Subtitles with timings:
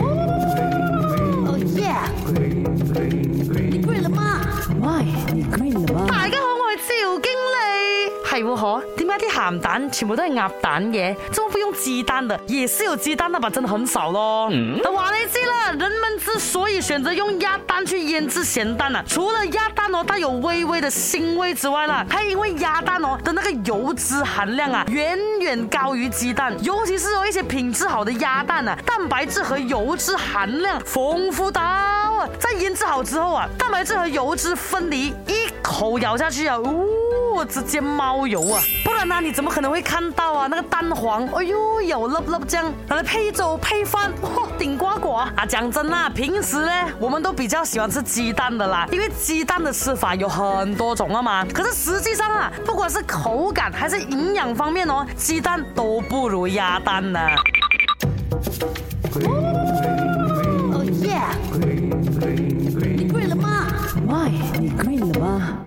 [0.00, 1.90] 哦耶！
[2.28, 2.34] 你
[2.78, 3.00] g r
[5.58, 5.60] e
[5.90, 5.96] e
[7.20, 7.58] 经理？
[8.30, 8.54] 系喎嗬？
[8.96, 10.98] 点解啲咸蛋全部都系鸭蛋嘅？
[11.32, 12.38] 中不用鸡蛋的？
[12.46, 13.48] 也需要鸡蛋啊嘛？
[13.50, 14.48] 真系很少咯。
[14.50, 15.40] 嗯，但话你知。
[16.42, 19.02] 所以选择用鸭蛋去腌制咸蛋啊。
[19.06, 37.21] 除了鸭蛋哦带有微微的腥味之外啦，还因为鸭蛋哦的那个油脂含量啊远远高于鸡蛋，尤其是有一些品质好的鸭蛋啊，蛋白质和油脂含量丰富到，啊，在腌制好之后啊，蛋白质和油脂分离，一口咬下去啊，呜。
[37.32, 39.18] 我直接猫油啊，不然呢？
[39.20, 40.46] 你怎么可能会看到啊？
[40.46, 45.32] 那个蛋黄，哎呦，有粒粒辣不酱，拿来配粥配饭，哇，顶呱呱啊！
[45.48, 51.44] 讲真啊，平时呢，我们都比较喜欢吃鸡蛋的啦，因为鸡蛋的吃法有很多种啊嘛。
[51.54, 57.18] 可是实际上啊，不管是口感还是营养方面哦，鸡蛋都不如鸭蛋呢。
[59.14, 61.18] 哦耶，
[62.92, 63.64] 你跪了吗
[64.06, 64.30] ？Why？
[64.60, 65.66] 你跪了吗？